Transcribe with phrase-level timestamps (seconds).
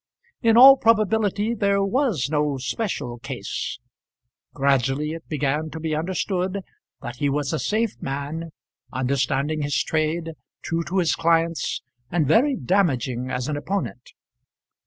[0.41, 3.77] In all probability there was no special case.
[4.51, 6.61] Gradually it began to be understood
[7.03, 8.49] that he was a safe man,
[8.91, 10.31] understanding his trade,
[10.63, 14.13] true to his clients, and very damaging as an opponent.